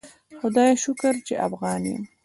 [0.41, 2.03] خدایه شکر چی افغان یم